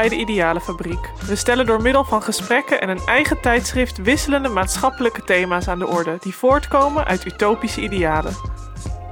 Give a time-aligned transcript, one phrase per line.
[0.00, 1.10] bij de Idealenfabriek.
[1.26, 5.86] We stellen door middel van gesprekken en een eigen tijdschrift wisselende maatschappelijke thema's aan de
[5.86, 8.34] orde die voortkomen uit utopische idealen.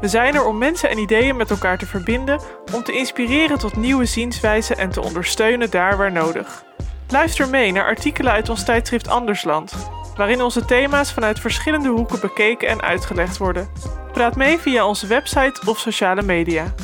[0.01, 2.41] We zijn er om mensen en ideeën met elkaar te verbinden,
[2.75, 6.65] om te inspireren tot nieuwe zienswijzen en te ondersteunen daar waar nodig.
[7.09, 9.73] Luister mee naar artikelen uit ons tijdschrift Andersland,
[10.17, 13.69] waarin onze thema's vanuit verschillende hoeken bekeken en uitgelegd worden.
[14.13, 16.75] Praat mee via onze website of sociale media.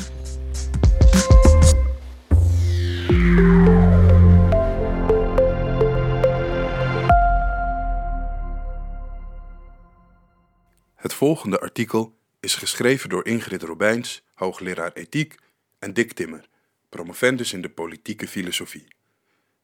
[11.15, 15.35] Volgende artikel is geschreven door Ingrid Robijns, hoogleraar ethiek,
[15.79, 16.49] en Dick Timmer,
[16.89, 18.87] promovendus in de politieke filosofie.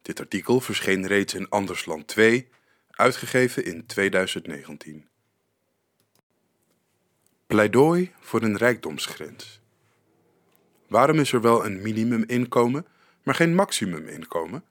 [0.01, 2.47] Dit artikel verscheen reeds in Andersland 2,
[2.89, 5.07] uitgegeven in 2019.
[7.47, 9.61] Pleidooi voor een rijkdomsgrens.
[10.87, 12.85] Waarom is er wel een minimuminkomen,
[13.23, 14.63] maar geen maximuminkomen?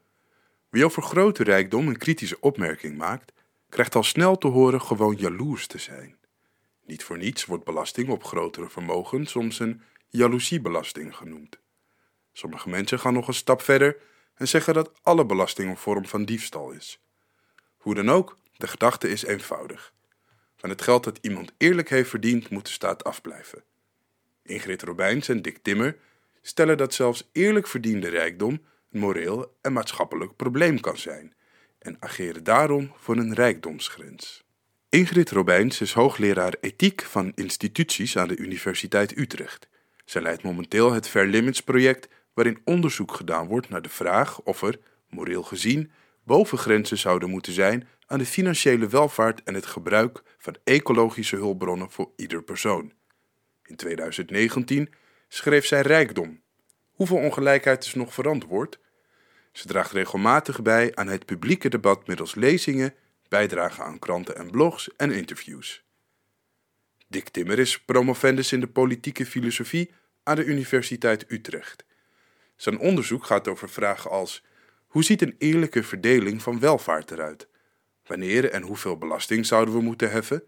[0.71, 3.33] Wie over grote rijkdom een kritische opmerking maakt,
[3.69, 6.19] krijgt al snel te horen gewoon jaloers te zijn.
[6.91, 11.59] Niet voor niets wordt belasting op grotere vermogen soms een jaloeziebelasting genoemd.
[12.33, 13.97] Sommige mensen gaan nog een stap verder
[14.35, 17.01] en zeggen dat alle belasting een vorm van diefstal is.
[17.77, 19.93] Hoe dan ook, de gedachte is eenvoudig.
[20.57, 23.63] Van het geld dat iemand eerlijk heeft verdiend, moet de staat afblijven.
[24.43, 25.97] Ingrid Robijns en Dick Timmer
[26.43, 31.35] stellen dat zelfs eerlijk verdiende rijkdom een moreel en maatschappelijk probleem kan zijn
[31.79, 34.49] en ageren daarom voor een rijkdomsgrens.
[34.91, 39.69] Ingrid Robijns is hoogleraar ethiek van instituties aan de Universiteit Utrecht.
[40.05, 44.63] Zij leidt momenteel het Fair Limits project, waarin onderzoek gedaan wordt naar de vraag of
[44.63, 45.91] er, moreel gezien,
[46.25, 52.13] bovengrenzen zouden moeten zijn aan de financiële welvaart en het gebruik van ecologische hulpbronnen voor
[52.17, 52.93] ieder persoon.
[53.65, 54.95] In 2019
[55.29, 56.43] schreef zij Rijkdom.
[56.91, 58.79] Hoeveel ongelijkheid is nog verantwoord?
[59.53, 62.95] Ze draagt regelmatig bij aan het publieke debat middels lezingen,
[63.31, 65.85] bijdragen aan kranten en blogs en interviews.
[67.09, 69.93] Dick Timmer is promovendus in de politieke filosofie
[70.23, 71.85] aan de Universiteit Utrecht.
[72.57, 74.45] Zijn onderzoek gaat over vragen als:
[74.87, 77.49] hoe ziet een eerlijke verdeling van welvaart eruit?
[78.07, 80.43] Wanneer en hoeveel belasting zouden we moeten heffen?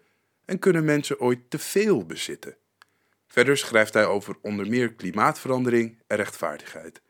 [0.45, 2.57] En kunnen mensen ooit te veel bezitten?
[3.27, 7.03] Verder schrijft hij over onder meer klimaatverandering en rechtvaardigheid.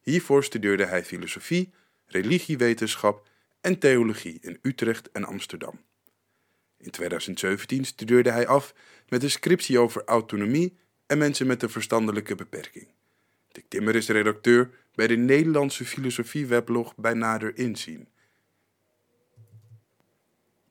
[0.00, 1.72] Hiervoor studeerde hij filosofie,
[2.06, 3.28] religiewetenschap
[3.64, 5.80] en theologie in Utrecht en Amsterdam.
[6.78, 8.74] In 2017 studeerde hij af
[9.08, 10.76] met een scriptie over autonomie
[11.06, 12.88] en mensen met een verstandelijke beperking.
[13.52, 18.08] Dick Timmer is redacteur bij de Nederlandse filosofieweblog bij Nader Inzien.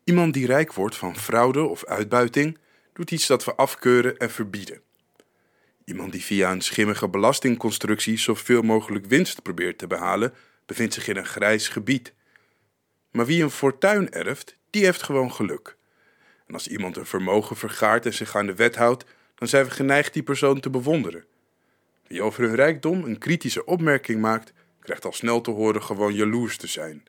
[0.03, 2.57] Iemand die rijk wordt van fraude of uitbuiting
[2.93, 4.81] doet iets dat we afkeuren en verbieden.
[5.85, 10.33] Iemand die via een schimmige belastingconstructie zoveel mogelijk winst probeert te behalen,
[10.65, 12.13] bevindt zich in een grijs gebied.
[13.13, 15.75] Maar wie een fortuin erft, die heeft gewoon geluk.
[16.47, 19.71] En als iemand een vermogen vergaart en zich aan de wet houdt, dan zijn we
[19.71, 21.25] geneigd die persoon te bewonderen.
[22.07, 26.57] Wie over hun rijkdom een kritische opmerking maakt, krijgt al snel te horen gewoon jaloers
[26.57, 27.03] te zijn.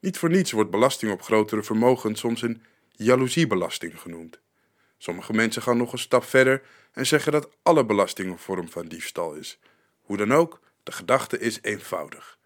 [0.00, 4.40] Niet voor niets wordt belasting op grotere vermogens soms een jaloeziebelasting genoemd.
[4.98, 6.62] Sommige mensen gaan nog een stap verder
[6.92, 9.58] en zeggen dat alle belasting een vorm van diefstal is.
[10.00, 12.37] Hoe dan ook, de gedachte is eenvoudig.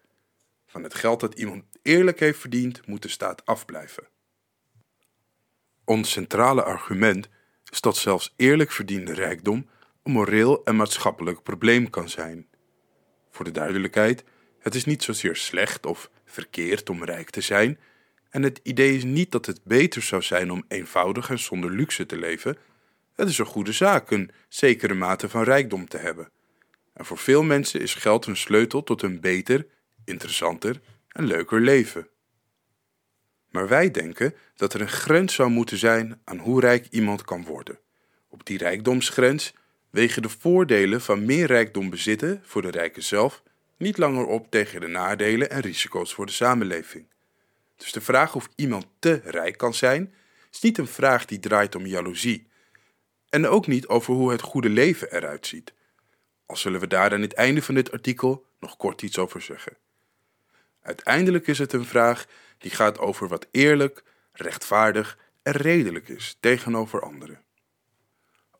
[0.73, 4.07] Van het geld dat iemand eerlijk heeft verdiend, moet de staat afblijven.
[5.85, 7.29] Ons centrale argument
[7.71, 9.69] is dat zelfs eerlijk verdiende rijkdom
[10.03, 12.47] een moreel en maatschappelijk probleem kan zijn.
[13.31, 14.23] Voor de duidelijkheid,
[14.59, 17.79] het is niet zozeer slecht of verkeerd om rijk te zijn,
[18.29, 22.05] en het idee is niet dat het beter zou zijn om eenvoudig en zonder luxe
[22.05, 22.57] te leven.
[23.15, 26.29] Het is een goede zaak een zekere mate van rijkdom te hebben.
[26.93, 29.65] En voor veel mensen is geld een sleutel tot een beter,
[30.05, 32.07] interessanter en leuker leven.
[33.49, 37.43] Maar wij denken dat er een grens zou moeten zijn aan hoe rijk iemand kan
[37.45, 37.79] worden.
[38.29, 39.53] Op die rijkdomsgrens
[39.89, 43.43] wegen de voordelen van meer rijkdom bezitten voor de rijken zelf
[43.77, 47.05] niet langer op tegen de nadelen en risico's voor de samenleving.
[47.75, 50.13] Dus de vraag of iemand te rijk kan zijn,
[50.51, 52.47] is niet een vraag die draait om jaloezie.
[53.29, 55.73] En ook niet over hoe het goede leven eruit ziet.
[56.45, 59.77] Al zullen we daar aan het einde van dit artikel nog kort iets over zeggen.
[60.83, 62.25] Uiteindelijk is het een vraag
[62.57, 67.41] die gaat over wat eerlijk, rechtvaardig en redelijk is tegenover anderen.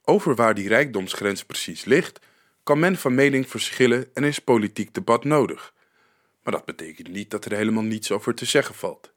[0.04, 2.20] Over waar die rijkdomsgrens precies ligt,
[2.64, 5.74] kan men van mening verschillen en is politiek debat nodig.
[6.44, 9.12] Maar dat betekent niet dat er helemaal niets over te zeggen valt.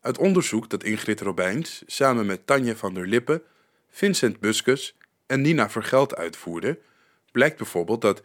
[0.00, 3.42] Uit onderzoek dat Ingrid Robijns samen met Tanja van der Lippen,
[3.90, 4.96] Vincent Buskus
[5.26, 6.78] en Nina Vergeld uitvoerde,
[7.32, 8.24] blijkt bijvoorbeeld dat 66%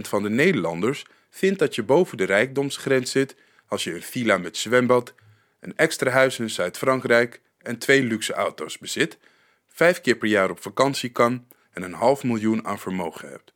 [0.00, 1.04] van de Nederlanders
[1.36, 3.36] vindt dat je boven de rijkdomsgrens zit
[3.66, 5.14] als je een villa met zwembad,
[5.60, 9.18] een extra huis in Zuid-Frankrijk en twee luxe auto's bezit,
[9.68, 13.52] vijf keer per jaar op vakantie kan en een half miljoen aan vermogen hebt.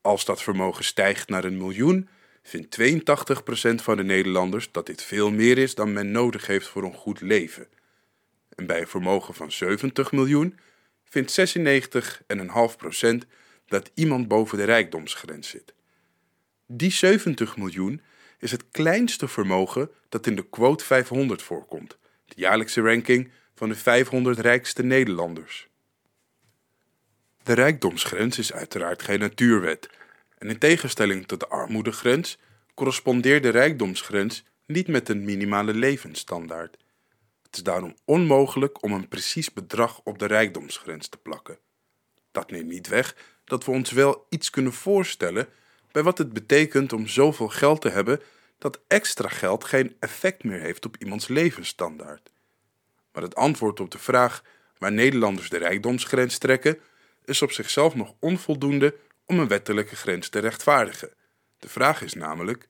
[0.00, 2.08] Als dat vermogen stijgt naar een miljoen,
[2.42, 6.82] vindt 82% van de Nederlanders dat dit veel meer is dan men nodig heeft voor
[6.82, 7.68] een goed leven.
[8.54, 10.58] En bij een vermogen van 70 miljoen
[11.04, 13.16] vindt 96,5%
[13.66, 15.76] dat iemand boven de rijkdomsgrens zit.
[16.70, 18.00] Die 70 miljoen
[18.38, 23.74] is het kleinste vermogen dat in de quote 500 voorkomt, de jaarlijkse ranking van de
[23.74, 25.68] 500 rijkste Nederlanders.
[27.42, 29.88] De rijkdomsgrens is uiteraard geen natuurwet,
[30.38, 32.38] en in tegenstelling tot de armoedegrens
[32.74, 36.76] correspondeert de rijkdomsgrens niet met een minimale levensstandaard.
[37.42, 41.58] Het is daarom onmogelijk om een precies bedrag op de rijkdomsgrens te plakken.
[42.30, 45.48] Dat neemt niet weg dat we ons wel iets kunnen voorstellen
[45.92, 48.20] bij wat het betekent om zoveel geld te hebben
[48.58, 52.30] dat extra geld geen effect meer heeft op iemands levensstandaard.
[53.12, 54.42] Maar het antwoord op de vraag
[54.78, 56.78] waar Nederlanders de rijkdomsgrens trekken,
[57.24, 58.94] is op zichzelf nog onvoldoende
[59.26, 61.10] om een wettelijke grens te rechtvaardigen.
[61.58, 62.68] De vraag is namelijk: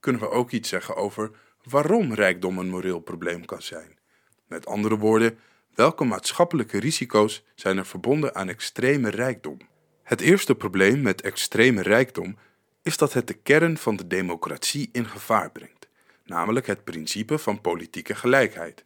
[0.00, 1.30] kunnen we ook iets zeggen over
[1.62, 3.98] waarom rijkdom een moreel probleem kan zijn?
[4.46, 5.38] Met andere woorden,
[5.74, 9.58] welke maatschappelijke risico's zijn er verbonden aan extreme rijkdom?
[10.02, 12.38] Het eerste probleem met extreme rijkdom
[12.82, 15.88] is dat het de kern van de democratie in gevaar brengt,
[16.24, 18.84] namelijk het principe van politieke gelijkheid.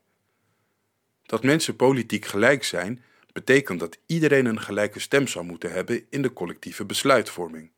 [1.23, 3.03] Dat mensen politiek gelijk zijn,
[3.33, 7.73] betekent dat iedereen een gelijke stem zou moeten hebben in de collectieve besluitvorming.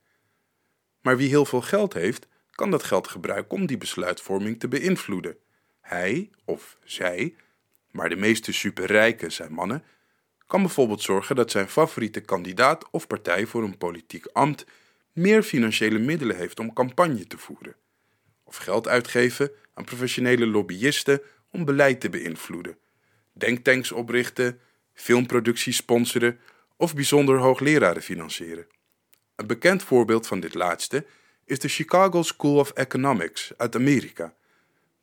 [1.00, 5.36] Maar wie heel veel geld heeft, kan dat geld gebruiken om die besluitvorming te beïnvloeden.
[5.80, 7.34] Hij of zij,
[7.90, 9.84] maar de meeste superrijken zijn mannen,
[10.46, 14.66] kan bijvoorbeeld zorgen dat zijn favoriete kandidaat of partij voor een politiek ambt
[15.14, 17.76] meer financiële middelen heeft om campagne te voeren.
[18.44, 21.20] Of geld uitgeven aan professionele lobbyisten
[21.50, 22.78] om beleid te beïnvloeden.
[23.32, 24.60] Denktanks oprichten,
[24.92, 26.38] filmproducties sponsoren
[26.76, 28.66] of bijzonder hoogleraren financieren.
[29.36, 31.06] Een bekend voorbeeld van dit laatste
[31.44, 34.34] is de Chicago School of Economics uit Amerika.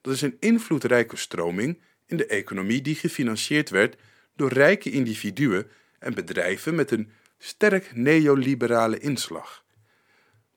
[0.02, 3.96] Dat is een invloedrijke stroming in de economie die gefinancierd werd
[4.36, 5.68] door rijke individuen
[6.00, 9.61] en bedrijven met een sterk neoliberale inslag.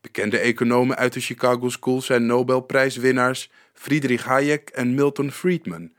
[0.04, 5.92] Bekende economen uit de Chicago School zijn Nobelprijswinnaars Friedrich Hayek en Milton Friedman.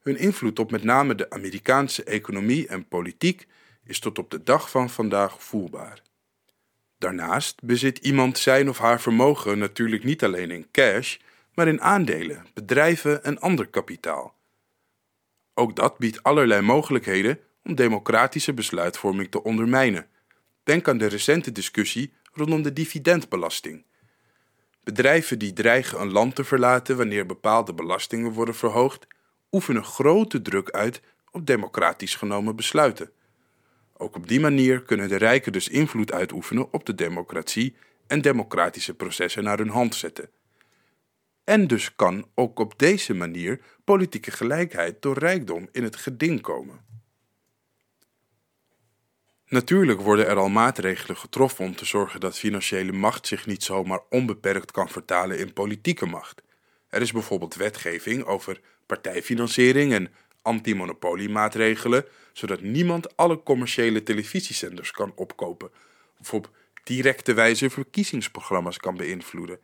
[0.00, 3.46] Hun invloed op met name de Amerikaanse economie en politiek
[3.84, 6.02] is tot op de dag van vandaag voelbaar.
[6.98, 11.16] Daarnaast bezit iemand zijn of haar vermogen natuurlijk niet alleen in cash,
[11.54, 14.34] maar in aandelen, bedrijven en ander kapitaal.
[15.54, 20.06] Ook dat biedt allerlei mogelijkheden om democratische besluitvorming te ondermijnen.
[20.62, 23.84] Denk aan de recente discussie rondom de dividendbelasting.
[24.84, 29.06] Bedrijven die dreigen een land te verlaten wanneer bepaalde belastingen worden verhoogd,
[29.50, 31.00] oefenen grote druk uit
[31.30, 33.10] op democratisch genomen besluiten.
[33.96, 37.76] Ook op die manier kunnen de rijken dus invloed uitoefenen op de democratie
[38.06, 40.30] en democratische processen naar hun hand zetten.
[41.44, 46.80] En dus kan ook op deze manier politieke gelijkheid door rijkdom in het geding komen.
[49.48, 54.00] Natuurlijk worden er al maatregelen getroffen om te zorgen dat financiële macht zich niet zomaar
[54.10, 56.42] onbeperkt kan vertalen in politieke macht.
[56.88, 60.08] Er is bijvoorbeeld wetgeving over partijfinanciering en
[60.42, 65.70] antimonopoliemaatregelen, zodat niemand alle commerciële televisiezenders kan opkopen
[66.20, 66.50] of op
[66.84, 69.58] directe wijze verkiezingsprogramma's kan beïnvloeden.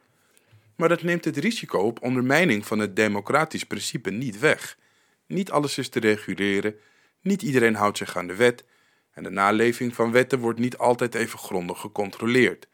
[0.77, 4.79] Maar dat neemt het risico op ondermijning van het democratisch principe niet weg.
[5.27, 6.75] Niet alles is te reguleren,
[7.21, 8.65] niet iedereen houdt zich aan de wet
[9.15, 12.69] en de naleving van wetten wordt niet altijd even grondig gecontroleerd.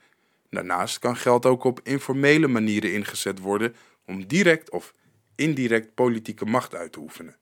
[0.50, 3.74] Daarnaast kan geld ook op informele manieren ingezet worden
[4.06, 4.94] om direct of
[5.34, 7.36] indirect politieke macht uit te oefenen.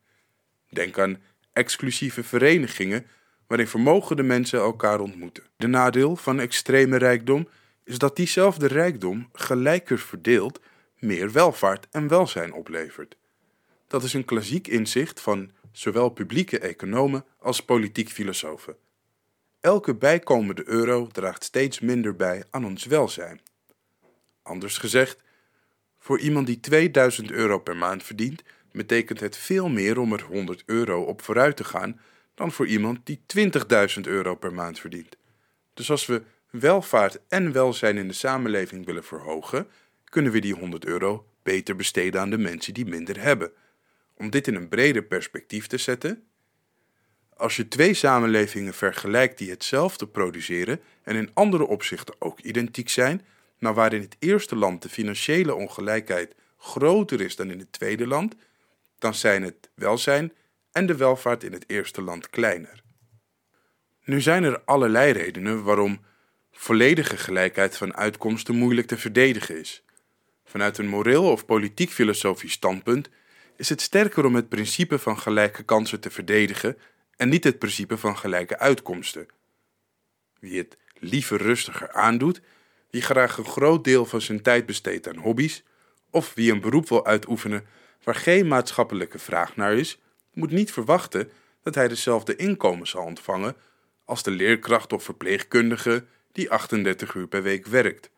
[0.68, 1.18] Denk aan
[1.52, 3.06] exclusieve verenigingen
[3.46, 5.44] waarin vermogende mensen elkaar ontmoeten.
[5.56, 7.48] De nadeel van extreme rijkdom
[7.84, 10.60] is dat diezelfde rijkdom gelijker verdeeld
[10.98, 13.16] meer welvaart en welzijn oplevert.
[13.86, 18.76] Dat is een klassiek inzicht van zowel publieke economen als politiek filosofen.
[19.60, 23.40] Elke bijkomende euro draagt steeds minder bij aan ons welzijn.
[24.42, 25.22] Anders gezegd,
[25.98, 30.62] voor iemand die 2000 euro per maand verdient, betekent het veel meer om er 100
[30.66, 32.00] euro op vooruit te gaan
[32.34, 33.20] dan voor iemand die
[33.96, 35.16] 20.000 euro per maand verdient.
[35.74, 39.66] Dus als we welvaart en welzijn in de samenleving willen verhogen,
[40.04, 43.52] kunnen we die 100 euro beter besteden aan de mensen die minder hebben.
[44.14, 46.26] Om dit in een breder perspectief te zetten,
[47.38, 53.26] als je twee samenlevingen vergelijkt die hetzelfde produceren en in andere opzichten ook identiek zijn,
[53.60, 58.06] Nou, waar in het eerste land de financiële ongelijkheid groter is dan in het tweede
[58.06, 58.34] land,
[58.98, 60.32] dan zijn het welzijn
[60.72, 62.82] en de welvaart in het eerste land kleiner.
[64.04, 66.00] Nu zijn er allerlei redenen waarom
[66.52, 69.82] volledige gelijkheid van uitkomsten moeilijk te verdedigen is.
[70.44, 73.08] Vanuit een moreel of politiek filosofisch standpunt
[73.56, 76.76] is het sterker om het principe van gelijke kansen te verdedigen
[77.18, 79.26] en niet het principe van gelijke uitkomsten.
[80.40, 82.40] Wie het liever rustiger aandoet,
[82.90, 85.62] wie graag een groot deel van zijn tijd besteedt aan hobby's,
[86.10, 87.66] of wie een beroep wil uitoefenen
[88.02, 89.98] waar geen maatschappelijke vraag naar is,
[90.32, 91.30] moet niet verwachten
[91.62, 93.56] dat hij dezelfde inkomen zal ontvangen
[94.04, 98.10] als de leerkracht of verpleegkundige die 38 uur per week werkt.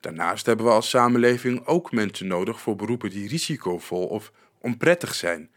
[0.00, 5.50] Daarnaast hebben we als samenleving ook mensen nodig voor beroepen die risicovol of onprettig zijn,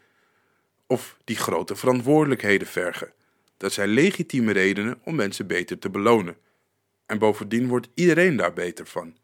[0.88, 3.12] of die grote verantwoordelijkheden vergen.
[3.56, 6.36] Dat zijn legitieme redenen om mensen beter te belonen.
[7.06, 9.16] En bovendien wordt iedereen daar beter van.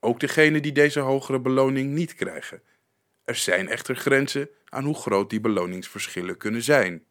[0.00, 2.62] Ook degenen die deze hogere beloning niet krijgen.
[3.24, 7.04] Er zijn echter grenzen aan hoe groot die beloningsverschillen kunnen zijn.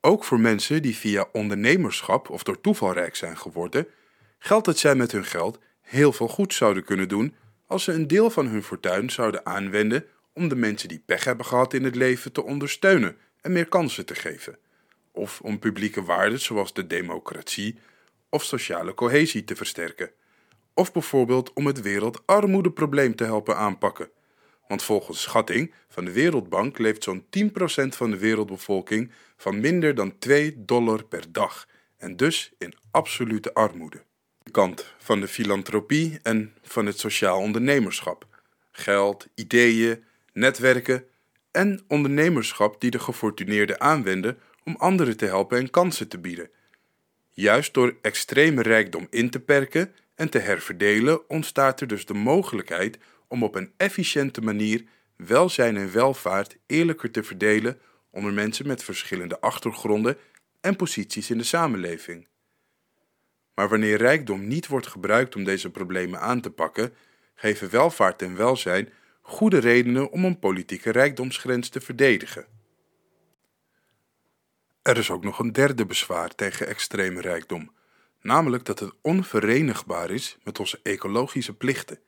[0.00, 3.86] Ook voor mensen die via ondernemerschap of door toeval rijk zijn geworden,
[4.38, 7.34] geldt dat zij met hun geld heel veel goed zouden kunnen doen
[7.66, 11.46] als ze een deel van hun fortuin zouden aanwenden om de mensen die pech hebben
[11.46, 14.58] gehad in het leven te ondersteunen en meer kansen te geven.
[15.12, 17.78] Of om publieke waarden zoals de democratie
[18.28, 20.10] of sociale cohesie te versterken.
[20.74, 24.10] Of bijvoorbeeld om het wereldarmoedeprobleem te helpen aanpakken.
[24.68, 27.48] Want volgens schatting van de Wereldbank leeft zo'n 10%
[27.88, 34.02] van de wereldbevolking van minder dan 2 dollar per dag en dus in absolute armoede.
[34.42, 38.26] De kant van de filantropie en van het sociaal ondernemerschap.
[38.70, 41.04] Geld, ideeën, netwerken
[41.50, 46.50] en ondernemerschap die de gefortuneerden aanwenden om anderen te helpen en kansen te bieden.
[47.30, 52.98] Juist door extreme rijkdom in te perken en te herverdelen ontstaat er dus de mogelijkheid
[53.28, 54.84] om op een efficiënte manier
[55.16, 60.16] welzijn en welvaart eerlijker te verdelen onder mensen met verschillende achtergronden
[60.60, 62.26] en posities in de samenleving.
[63.54, 66.94] Maar wanneer rijkdom niet wordt gebruikt om deze problemen aan te pakken,
[67.34, 68.88] geven welvaart en welzijn
[69.26, 72.46] goede redenen om een politieke rijkdomsgrens te verdedigen.
[74.82, 77.72] Er is ook nog een derde bezwaar tegen extreme rijkdom,
[78.20, 81.98] namelijk dat het onverenigbaar is met onze ecologische plichten.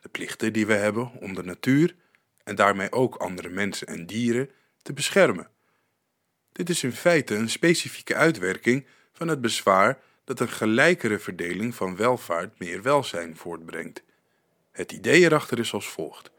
[0.00, 1.96] De plichten die we hebben om de natuur
[2.44, 4.50] en daarmee ook andere mensen en dieren
[4.82, 5.50] te beschermen.
[6.52, 11.96] Dit is in feite een specifieke uitwerking van het bezwaar dat een gelijkere verdeling van
[11.96, 14.02] welvaart meer welzijn voortbrengt.
[14.70, 16.36] Het idee erachter is als volgt.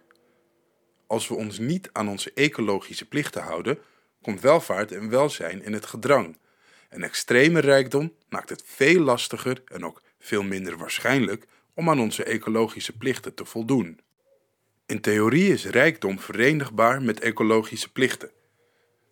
[1.10, 3.78] Als we ons niet aan onze ecologische plichten houden,
[4.22, 6.38] komt welvaart en welzijn in het gedrang.
[6.90, 12.24] En extreme rijkdom maakt het veel lastiger en ook veel minder waarschijnlijk om aan onze
[12.24, 14.00] ecologische plichten te voldoen.
[14.86, 18.32] In theorie is rijkdom verenigbaar met ecologische plichten.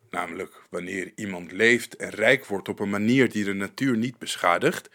[0.10, 4.90] Namelijk wanneer iemand leeft en rijk wordt op een manier die de natuur niet beschadigt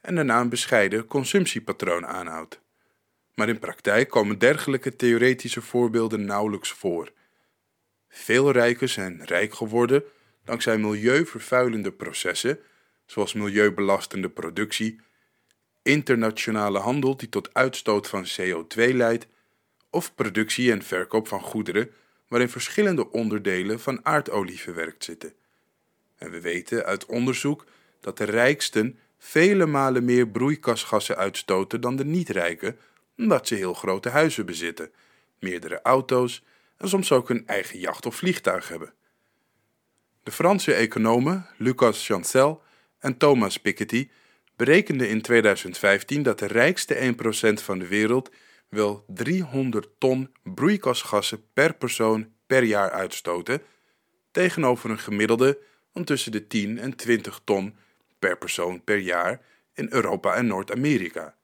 [0.00, 2.60] en daarna een bescheiden consumptiepatroon aanhoudt.
[3.34, 7.12] Maar in praktijk komen dergelijke theoretische voorbeelden nauwelijks voor.
[8.08, 10.04] Veel rijken zijn rijk geworden
[10.44, 12.58] dankzij milieuvervuilende processen,
[13.06, 15.00] zoals milieubelastende productie,
[15.82, 19.26] internationale handel die tot uitstoot van CO2 leidt,
[19.90, 21.90] of productie en verkoop van goederen
[22.28, 25.32] waarin verschillende onderdelen van aardolie verwerkt zitten.
[26.16, 27.66] En we weten uit onderzoek
[28.00, 32.78] dat de rijksten vele malen meer broeikasgassen uitstoten dan de niet-rijken,
[33.16, 34.92] omdat ze heel grote huizen bezitten,
[35.38, 36.44] meerdere auto's
[36.76, 38.94] en soms ook een eigen jacht of vliegtuig hebben.
[40.22, 42.62] De Franse economen Lucas Chancel
[42.98, 44.08] en Thomas Piketty
[44.56, 47.14] berekenden in 2015 dat de rijkste
[47.60, 48.30] 1% van de wereld
[48.68, 53.62] wel 300 ton broeikasgassen per persoon per jaar uitstoten,
[54.30, 55.58] tegenover een gemiddelde
[55.92, 57.76] van tussen de 10 en 20 ton
[58.18, 59.40] per persoon per jaar
[59.74, 61.36] in Europa en Noord-Amerika.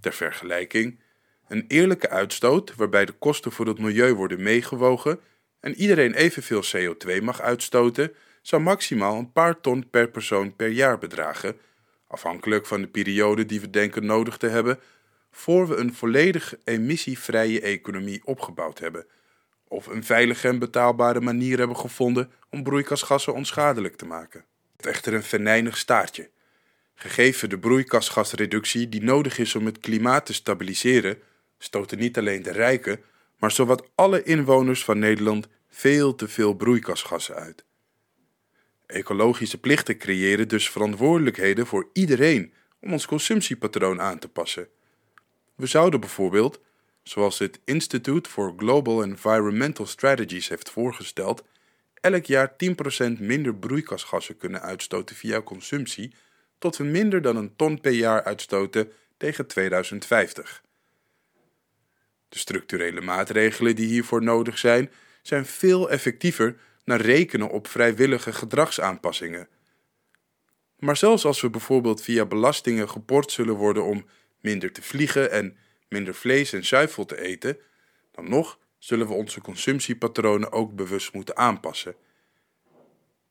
[0.00, 1.00] Ter vergelijking,
[1.48, 5.20] een eerlijke uitstoot waarbij de kosten voor het milieu worden meegewogen
[5.60, 10.98] en iedereen evenveel CO2 mag uitstoten, zou maximaal een paar ton per persoon per jaar
[10.98, 11.56] bedragen,
[12.06, 14.80] afhankelijk van de periode die we denken nodig te hebben
[15.36, 19.06] voor we een volledig emissievrije economie opgebouwd hebben,
[19.68, 24.44] of een veilige en betaalbare manier hebben gevonden om broeikasgassen onschadelijk te maken.
[24.76, 26.30] Het echter een venijnig staartje.
[26.98, 31.18] Gegeven de broeikasgasreductie die nodig is om het klimaat te stabiliseren,
[31.58, 33.00] stoten niet alleen de rijken,
[33.38, 37.64] maar zowat alle inwoners van Nederland veel te veel broeikasgassen uit.
[38.86, 44.68] Ecologische plichten creëren dus verantwoordelijkheden voor iedereen om ons consumptiepatroon aan te passen.
[45.54, 46.60] We zouden bijvoorbeeld,
[47.02, 51.44] zoals het Institute for Global Environmental Strategies heeft voorgesteld,
[52.00, 52.56] elk jaar 10%
[53.18, 56.14] minder broeikasgassen kunnen uitstoten via consumptie,
[56.58, 60.62] tot we minder dan een ton per jaar uitstoten tegen 2050.
[62.28, 64.90] De structurele maatregelen die hiervoor nodig zijn,
[65.22, 69.48] zijn veel effectiever dan rekenen op vrijwillige gedragsaanpassingen.
[70.78, 74.06] Maar zelfs als we bijvoorbeeld via belastingen geport zullen worden om
[74.40, 75.56] minder te vliegen en
[75.88, 77.58] minder vlees en zuivel te eten,
[78.12, 81.94] dan nog zullen we onze consumptiepatronen ook bewust moeten aanpassen.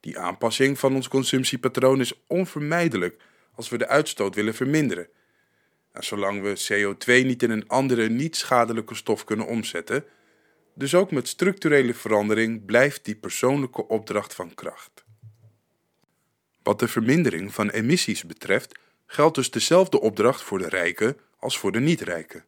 [0.05, 3.21] Die aanpassing van ons consumptiepatroon is onvermijdelijk
[3.55, 5.07] als we de uitstoot willen verminderen.
[5.91, 10.05] En zolang we CO2 niet in een andere, niet schadelijke stof kunnen omzetten,
[10.73, 15.03] dus ook met structurele verandering blijft die persoonlijke opdracht van kracht.
[16.63, 21.71] Wat de vermindering van emissies betreft, geldt dus dezelfde opdracht voor de rijken als voor
[21.71, 22.45] de niet-rijken.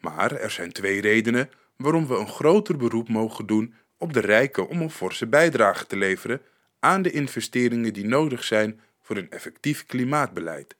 [0.00, 4.68] Maar er zijn twee redenen waarom we een groter beroep mogen doen op de rijken
[4.68, 6.42] om een forse bijdrage te leveren
[6.78, 10.76] aan de investeringen die nodig zijn voor een effectief klimaatbeleid.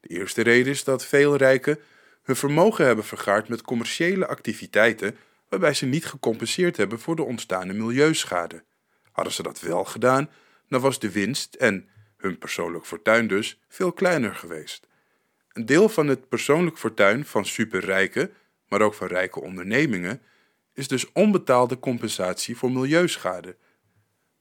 [0.00, 1.78] De eerste reden is dat veel rijken
[2.22, 5.16] hun vermogen hebben vergaard met commerciële activiteiten
[5.48, 8.62] waarbij ze niet gecompenseerd hebben voor de ontstaande milieuschade.
[9.12, 10.30] Hadden ze dat wel gedaan,
[10.68, 14.86] dan was de winst en hun persoonlijk fortuin dus veel kleiner geweest.
[15.52, 18.32] Een deel van het persoonlijk fortuin van superrijken,
[18.68, 20.22] maar ook van rijke ondernemingen,
[20.74, 23.56] is dus onbetaalde compensatie voor milieuschade.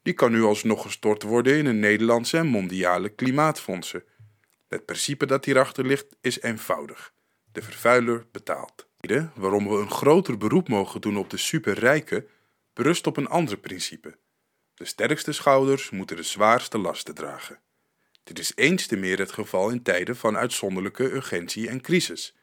[0.07, 4.03] Die kan nu alsnog gestort worden in een Nederlandse en mondiale klimaatfondsen.
[4.67, 7.13] Het principe dat hierachter ligt is eenvoudig.
[7.51, 8.87] De vervuiler betaalt.
[9.35, 12.27] Waarom we een groter beroep mogen doen op de superrijken
[12.73, 14.17] berust op een ander principe.
[14.73, 17.59] De sterkste schouders moeten de zwaarste lasten dragen.
[18.23, 22.35] Dit is eens te meer het geval in tijden van uitzonderlijke urgentie en crisis.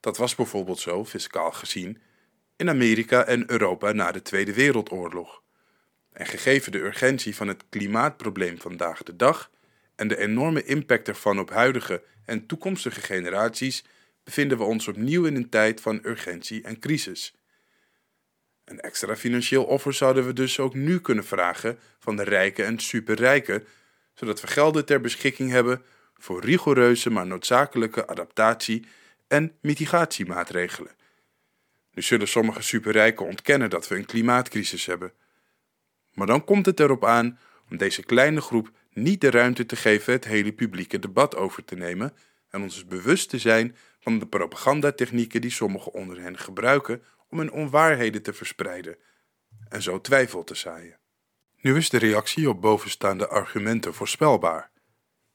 [0.00, 2.02] Dat was bijvoorbeeld zo, fiscaal gezien,
[2.56, 5.41] in Amerika en Europa na de Tweede Wereldoorlog.
[6.12, 9.50] En gegeven de urgentie van het klimaatprobleem vandaag de dag
[9.94, 13.84] en de enorme impact ervan op huidige en toekomstige generaties,
[14.24, 17.34] bevinden we ons opnieuw in een tijd van urgentie en crisis.
[18.64, 22.78] Een extra financieel offer zouden we dus ook nu kunnen vragen van de rijken en
[22.78, 23.66] superrijken,
[24.14, 25.82] zodat we gelden ter beschikking hebben
[26.14, 28.86] voor rigoureuze maar noodzakelijke adaptatie-
[29.28, 30.92] en mitigatiemaatregelen.
[31.92, 35.12] Nu zullen sommige superrijken ontkennen dat we een klimaatcrisis hebben.
[36.14, 37.38] Maar dan komt het erop aan
[37.70, 41.74] om deze kleine groep niet de ruimte te geven het hele publieke debat over te
[41.74, 42.14] nemen
[42.50, 47.52] en ons bewust te zijn van de propagandatechnieken die sommigen onder hen gebruiken om hun
[47.52, 48.96] onwaarheden te verspreiden
[49.68, 50.98] en zo twijfel te zaaien.
[51.60, 54.70] Nu is de reactie op bovenstaande argumenten voorspelbaar.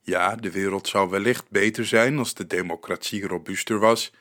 [0.02, 4.14] Ja, de wereld zou wellicht beter zijn als de democratie robuuster was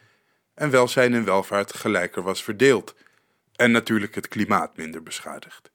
[0.54, 2.94] en welzijn en welvaart gelijker was verdeeld
[3.56, 5.70] en natuurlijk het klimaat minder beschadigd.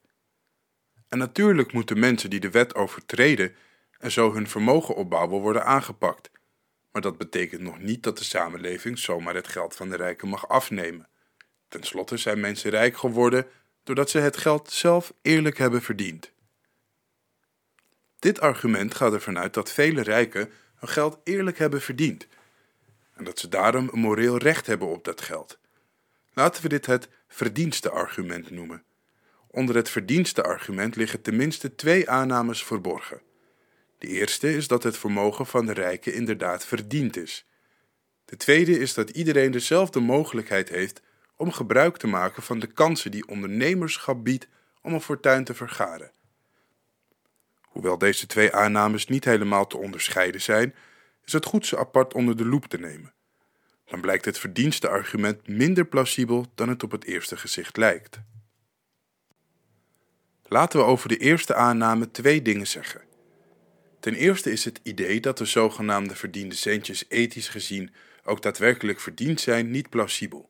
[1.12, 3.56] En natuurlijk moeten mensen die de wet overtreden
[4.00, 6.32] en zo hun vermogen opbouwen worden aangepakt.
[6.92, 10.48] Maar dat betekent nog niet dat de samenleving zomaar het geld van de rijken mag
[10.48, 11.08] afnemen.
[11.68, 13.48] Ten slotte zijn mensen rijk geworden
[13.84, 16.32] doordat ze het geld zelf eerlijk hebben verdiend.
[18.20, 22.28] Dit argument gaat ervan uit dat vele rijken hun geld eerlijk hebben verdiend
[23.14, 25.60] en dat ze daarom een moreel recht hebben op dat geld.
[26.34, 28.84] Laten we dit het verdienste-argument noemen.
[29.54, 33.22] Onder het verdienste-argument liggen tenminste twee aannames verborgen.
[33.98, 37.46] De eerste is dat het vermogen van de rijken inderdaad verdiend is.
[38.26, 41.02] De tweede is dat iedereen dezelfde mogelijkheid heeft
[41.36, 44.48] om gebruik te maken van de kansen die ondernemerschap biedt
[44.82, 46.12] om een fortuin te vergaren.
[47.62, 50.76] Hoewel deze twee aannames niet helemaal te onderscheiden zijn,
[51.26, 53.14] is het goed ze apart onder de loep te nemen.
[53.86, 58.20] Dan blijkt het verdienste argument minder plausibel dan het op het eerste gezicht lijkt.
[60.54, 63.02] Laten we over de eerste aanname twee dingen zeggen.
[64.00, 69.42] Ten eerste is het idee dat de zogenaamde verdiende centjes ethisch gezien ook daadwerkelijk verdiend
[69.42, 70.50] zijn niet plausibel.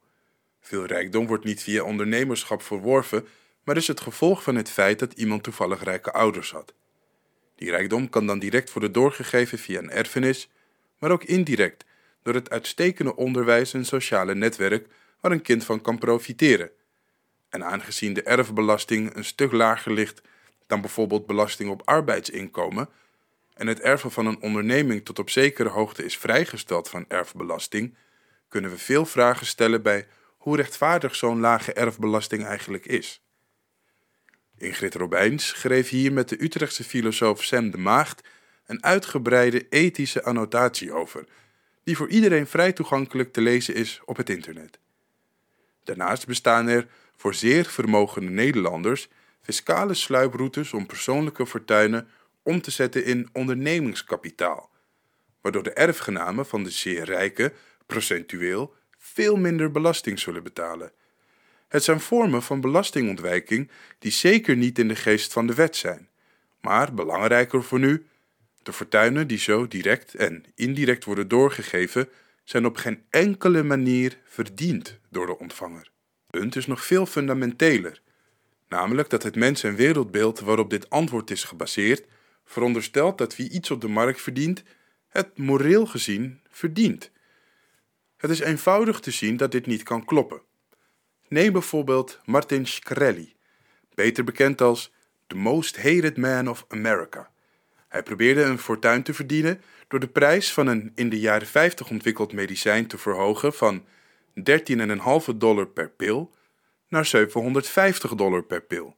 [0.61, 3.27] Veel rijkdom wordt niet via ondernemerschap verworven,
[3.63, 6.73] maar is het gevolg van het feit dat iemand toevallig rijke ouders had.
[7.55, 10.49] Die rijkdom kan dan direct worden doorgegeven via een erfenis,
[10.99, 11.85] maar ook indirect
[12.23, 14.87] door het uitstekende onderwijs en sociale netwerk
[15.19, 16.71] waar een kind van kan profiteren.
[17.51, 20.21] En aangezien de erfbelasting een stuk lager ligt
[20.67, 22.89] dan bijvoorbeeld belasting op arbeidsinkomen,
[23.53, 27.95] en het erven van een onderneming tot op zekere hoogte is vrijgesteld van erfbelasting,
[28.47, 33.21] kunnen we veel vragen stellen bij hoe rechtvaardig zo'n lage erfbelasting eigenlijk is.
[34.57, 38.21] Ingrid Robijns schreef hier met de Utrechtse filosoof Sam de Maagd
[38.65, 41.25] een uitgebreide ethische annotatie over,
[41.83, 44.79] die voor iedereen vrij toegankelijk te lezen is op het internet.
[45.83, 46.87] Daarnaast bestaan er
[47.21, 49.07] voor zeer vermogende Nederlanders
[49.41, 52.07] fiscale sluiproutes om persoonlijke fortuinen
[52.43, 54.69] om te zetten in ondernemingskapitaal,
[55.41, 57.53] waardoor de erfgenamen van de zeer rijken
[57.85, 60.91] procentueel veel minder belasting zullen betalen.
[61.67, 66.09] Het zijn vormen van belastingontwijking die zeker niet in de geest van de wet zijn,
[66.61, 68.05] maar belangrijker voor nu,
[68.63, 72.09] de fortuinen die zo direct en indirect worden doorgegeven,
[72.43, 75.90] zijn op geen enkele manier verdiend door de ontvanger.
[76.31, 78.01] Punt is nog veel fundamenteler,
[78.67, 82.05] namelijk dat het mens- en wereldbeeld waarop dit antwoord is gebaseerd,
[82.45, 84.63] veronderstelt dat wie iets op de markt verdient,
[85.07, 87.11] het moreel gezien verdient.
[88.17, 90.41] Het is eenvoudig te zien dat dit niet kan kloppen.
[91.27, 93.35] Neem bijvoorbeeld Martin Shkreli,
[93.93, 94.91] beter bekend als
[95.27, 97.31] The Most Hated Man of America.
[97.87, 101.89] Hij probeerde een fortuin te verdienen door de prijs van een in de jaren 50
[101.89, 103.85] ontwikkeld medicijn te verhogen van
[104.35, 106.35] 13,5 dollar per pil
[106.87, 108.95] naar 750 dollar per pil.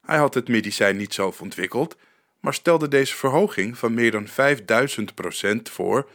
[0.00, 1.96] Hij had het medicijn niet zelf ontwikkeld,
[2.40, 6.08] maar stelde deze verhoging van meer dan 5000 procent voor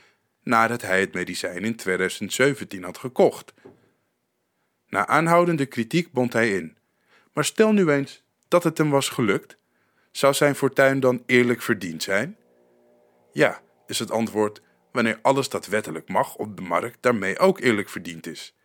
[0.43, 3.53] nadat hij het medicijn in 2017 had gekocht.
[4.87, 6.77] Na aanhoudende kritiek bond hij in.
[7.33, 9.57] Maar stel nu eens dat het hem was gelukt.
[10.11, 12.37] Zou zijn fortuin dan eerlijk verdiend zijn?
[13.31, 14.61] Ja, is het antwoord
[14.93, 18.55] wanneer alles dat wettelijk mag op de markt daarmee ook eerlijk verdiend is.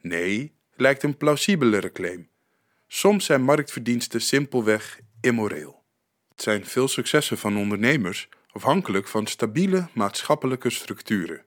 [0.00, 2.28] Nee, lijkt een plausibelere claim.
[2.86, 5.84] Soms zijn marktverdiensten simpelweg immoreel.
[6.28, 11.44] Het zijn veel successen van ondernemers afhankelijk van stabiele maatschappelijke structuren.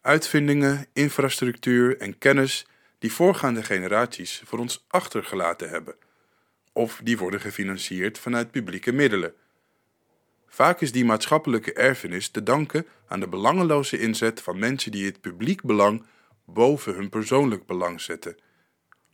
[0.00, 2.66] Uitvindingen, infrastructuur en kennis
[2.98, 5.96] die voorgaande generaties voor ons achtergelaten hebben,
[6.72, 9.34] of die worden gefinancierd vanuit publieke middelen.
[10.48, 15.20] Vaak is die maatschappelijke erfenis te danken aan de belangeloze inzet van mensen die het
[15.20, 16.06] publiek belang
[16.44, 18.36] boven hun persoonlijk belang zetten,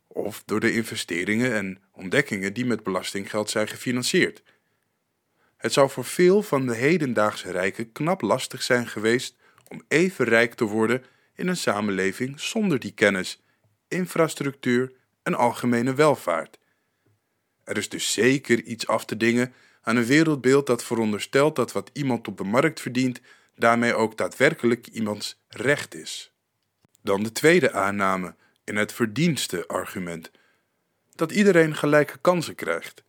[0.07, 4.43] of door de investeringen en ontdekkingen die met belastinggeld zijn gefinancierd.
[5.57, 9.35] Het zou voor veel van de hedendaagse rijken knap lastig zijn geweest
[9.67, 11.03] om even rijk te worden
[11.35, 13.43] in een samenleving zonder die kennis,
[13.87, 14.93] infrastructuur
[15.23, 16.59] en algemene welvaart.
[17.63, 19.53] Er is dus zeker iets af te dingen
[19.85, 23.21] aan een wereldbeeld dat veronderstelt dat wat iemand op de markt verdient,
[23.55, 26.33] daarmee ook daadwerkelijk iemands recht is.
[27.01, 30.31] Dan de tweede aanname in het verdienste-argument:
[31.15, 33.03] dat iedereen gelijke kansen krijgt.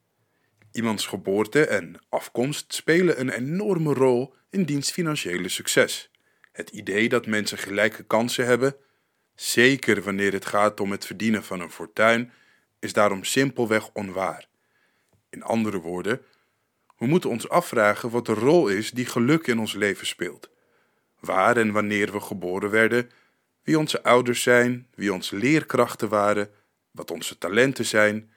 [0.72, 6.10] Iemands geboorte en afkomst spelen een enorme rol in diens financiële succes.
[6.52, 8.76] Het idee dat mensen gelijke kansen hebben,
[9.34, 12.32] zeker wanneer het gaat om het verdienen van een fortuin,
[12.78, 14.48] is daarom simpelweg onwaar.
[15.30, 16.20] In andere woorden,
[16.98, 20.50] we moeten ons afvragen wat de rol is die geluk in ons leven speelt.
[21.20, 23.10] Waar en wanneer we geboren werden,
[23.62, 26.50] wie onze ouders zijn, wie onze leerkrachten waren,
[26.90, 28.30] wat onze talenten zijn.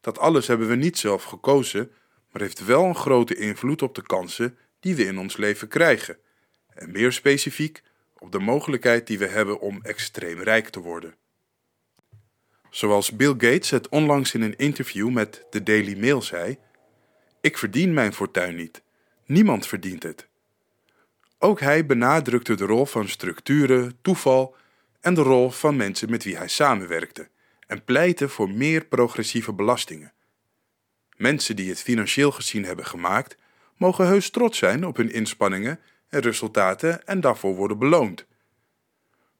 [0.00, 1.92] Dat alles hebben we niet zelf gekozen,
[2.30, 6.18] maar heeft wel een grote invloed op de kansen die we in ons leven krijgen.
[6.68, 7.82] En meer specifiek
[8.18, 11.14] op de mogelijkheid die we hebben om extreem rijk te worden.
[12.70, 16.58] Zoals Bill Gates het onlangs in een interview met de Daily Mail zei:
[17.40, 18.82] Ik verdien mijn fortuin niet.
[19.26, 20.28] Niemand verdient het.
[21.38, 24.56] Ook hij benadrukte de rol van structuren, toeval
[25.00, 27.28] en de rol van mensen met wie hij samenwerkte
[27.66, 30.12] en pleitte voor meer progressieve belastingen.
[31.16, 33.36] Mensen die het financieel gezien hebben gemaakt,
[33.76, 38.26] mogen heus trots zijn op hun inspanningen en resultaten en daarvoor worden beloond.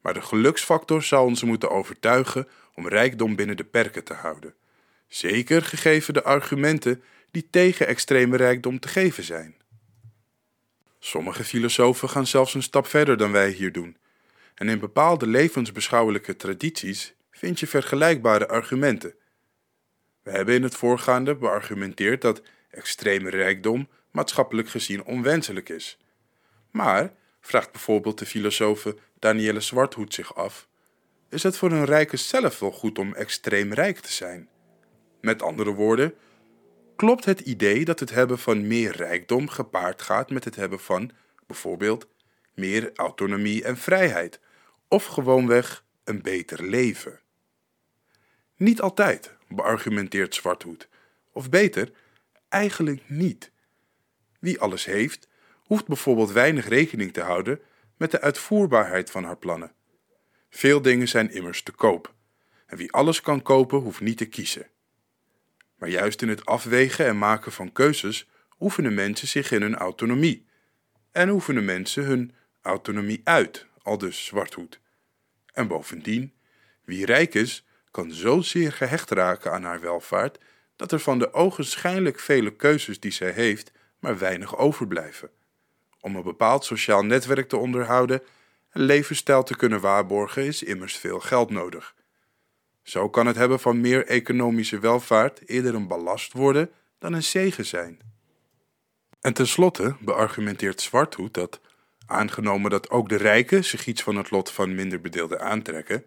[0.01, 4.55] Maar de geluksfactor zou ons moeten overtuigen om rijkdom binnen de perken te houden,
[5.09, 9.55] zeker gegeven de argumenten die tegen extreme rijkdom te geven zijn.
[10.99, 13.97] Sommige filosofen gaan zelfs een stap verder dan wij hier doen
[14.61, 19.15] en in bepaalde levensbeschouwelijke tradities vind je vergelijkbare argumenten.
[20.23, 25.99] We hebben in het voorgaande beargumenteerd dat extreme rijkdom maatschappelijk gezien onwenselijk is.
[26.71, 28.87] Maar, vraagt bijvoorbeeld de filosoof
[29.19, 30.69] Danielle Zwarthoed zich af,
[31.29, 34.49] is het voor een rijke zelf wel goed om extreem rijk te zijn?
[35.21, 36.15] Met andere woorden,
[37.01, 41.11] klopt het idee dat het hebben van meer rijkdom gepaard gaat met het hebben van,
[41.47, 42.07] bijvoorbeeld,
[42.55, 44.41] meer autonomie en vrijheid,
[44.89, 47.21] of gewoonweg een beter leven.
[48.57, 50.89] Niet altijd, beargumenteert Zwarthoed.
[51.33, 51.93] Of beter,
[52.49, 53.51] eigenlijk niet.
[54.41, 55.29] Wie alles heeft,
[55.65, 57.61] hoeft bijvoorbeeld weinig rekening te houden
[57.97, 59.73] met de uitvoerbaarheid van haar plannen.
[60.51, 62.15] Veel dingen zijn immers te koop,
[62.67, 64.71] en wie alles kan kopen, hoeft niet te kiezen.
[65.81, 70.47] Maar juist in het afwegen en maken van keuzes oefenen mensen zich in hun autonomie.
[71.13, 74.81] En oefenen mensen hun autonomie uit, al dus zwarthoed.
[75.53, 76.33] En bovendien,
[76.85, 80.39] wie rijk is, kan zozeer gehecht raken aan haar welvaart
[80.77, 85.31] dat er van de ogenschijnlijk vele keuzes die zij heeft, maar weinig overblijven.
[86.01, 88.23] Om een bepaald sociaal netwerk te onderhouden
[88.71, 91.95] en levensstijl te kunnen waarborgen, is immers veel geld nodig.
[92.83, 97.67] Zo kan het hebben van meer economische welvaart eerder een ballast worden dan een zegen
[97.67, 97.99] zijn.
[99.21, 101.61] En tenslotte beargumenteert Zwarthoed dat,
[102.07, 106.05] aangenomen dat ook de rijken zich iets van het lot van minder bedeelden aantrekken,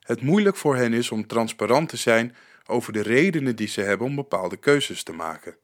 [0.00, 2.36] het moeilijk voor hen is om transparant te zijn
[2.66, 5.56] over de redenen die ze hebben om bepaalde keuzes te maken.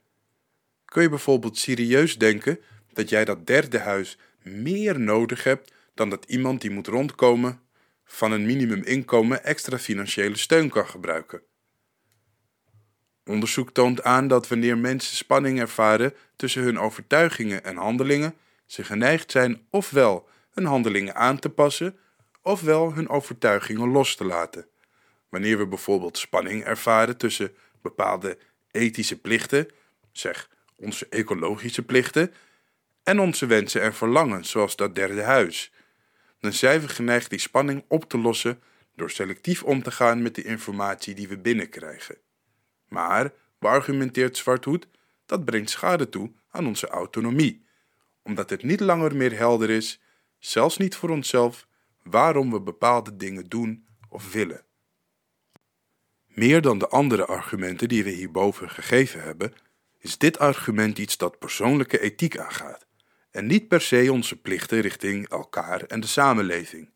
[0.85, 2.61] Kun je bijvoorbeeld serieus denken
[2.92, 7.61] dat jij dat derde huis meer nodig hebt dan dat iemand die moet rondkomen
[8.07, 11.42] van een minimuminkomen extra financiële steun kan gebruiken?
[13.25, 18.35] Onderzoek toont aan dat wanneer mensen spanning ervaren tussen hun overtuigingen en handelingen,
[18.66, 21.99] ze geneigd zijn ofwel hun handelingen aan te passen,
[22.42, 24.66] ofwel hun overtuigingen los te laten.
[25.29, 28.38] Wanneer we bijvoorbeeld spanning ervaren tussen bepaalde
[28.71, 29.69] ethische plichten,
[30.12, 32.33] zeg onze ecologische plichten,
[33.03, 35.73] en onze wensen en verlangens, zoals dat derde huis,
[36.40, 38.61] dan zijn we geneigd die spanning op te lossen
[38.94, 42.16] door selectief om te gaan met de informatie die we binnenkrijgen.
[42.88, 44.87] Maar, beargumenteert Zwarthoed,
[45.27, 47.66] dat brengt schade toe aan onze autonomie,
[48.22, 50.01] omdat het niet langer meer helder is,
[50.38, 51.66] zelfs niet voor onszelf,
[52.03, 54.64] waarom we bepaalde dingen doen of willen.
[56.27, 59.55] Meer dan de andere argumenten die we hierboven gegeven hebben,
[59.99, 62.86] is dit argument iets dat persoonlijke ethiek aangaat
[63.37, 66.90] en niet per se onze plichten richting elkaar en de samenleving.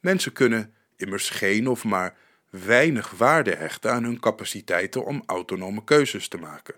[0.00, 2.16] Mensen kunnen immers geen of maar
[2.50, 6.74] weinig waarde hechten aan hun capaciteiten om autonome keuzes te maken.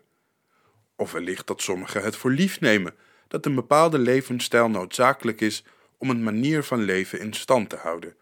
[0.96, 2.94] Of wellicht dat sommigen het voor lief nemen
[3.28, 5.64] dat een bepaalde levensstijl noodzakelijk is
[5.98, 8.16] om een manier van leven in stand te houden,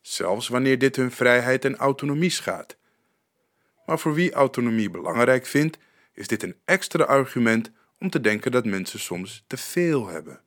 [0.00, 2.76] zelfs wanneer dit hun vrijheid en autonomie schaadt.
[3.86, 5.78] Maar voor wie autonomie belangrijk vindt,
[6.12, 7.70] is dit een extra argument
[8.00, 10.40] om te denken dat mensen soms te veel hebben.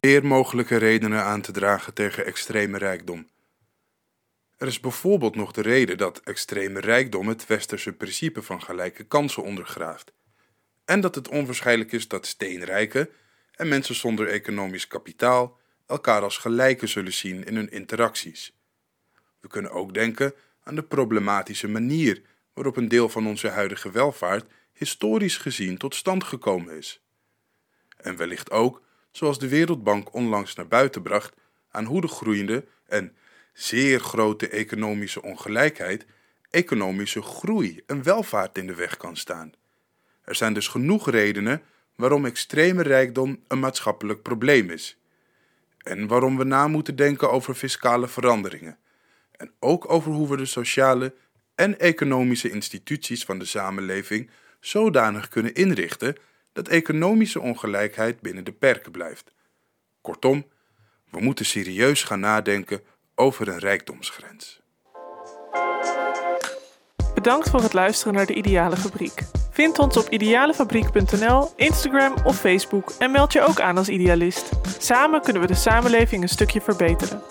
[0.00, 3.30] Meer mogelijke redenen aan te dragen tegen extreme rijkdom.
[4.56, 9.42] Er is bijvoorbeeld nog de reden dat extreme rijkdom het westerse principe van gelijke kansen
[9.42, 10.12] ondergraaft.
[10.84, 13.08] En dat het onwaarschijnlijk is dat steenrijken
[13.52, 18.56] en mensen zonder economisch kapitaal elkaar als gelijken zullen zien in hun interacties.
[19.40, 22.22] We kunnen ook denken aan de problematische manier
[22.54, 24.44] waarop een deel van onze huidige welvaart
[24.82, 27.00] historisch gezien tot stand gekomen is.
[27.96, 31.34] En wellicht ook, zoals de Wereldbank onlangs naar buiten bracht,
[31.70, 33.16] aan hoe de groeiende en
[33.52, 36.06] zeer grote economische ongelijkheid
[36.50, 39.52] economische groei en welvaart in de weg kan staan.
[40.24, 41.62] Er zijn dus genoeg redenen
[41.96, 44.98] waarom extreme rijkdom een maatschappelijk probleem is.
[45.78, 48.78] En waarom we na moeten denken over fiscale veranderingen.
[49.32, 51.14] En ook over hoe we de sociale
[51.54, 54.30] en economische instituties van de samenleving
[54.64, 56.16] zodanig kunnen inrichten
[56.52, 59.32] dat economische ongelijkheid binnen de perken blijft.
[60.00, 60.46] Kortom,
[61.10, 62.80] we moeten serieus gaan nadenken
[63.14, 64.60] over een rijkdomsgrens.
[67.14, 69.22] Bedankt voor het luisteren naar de Ideale Fabriek.
[69.50, 74.50] Vind ons op idealefabriek.nl, Instagram of Facebook en meld je ook aan als idealist.
[74.78, 77.22] Samen kunnen we de samenleving een stukje verbeteren.